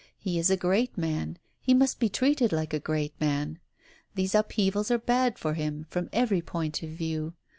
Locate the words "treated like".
2.09-2.73